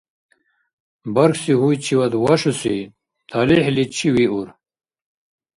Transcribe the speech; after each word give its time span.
Бархьси 1.13 1.53
гьуйчивад 1.59 2.13
вашуси 2.23 2.77
талихӀличи 3.29 4.09
виур. 4.15 4.47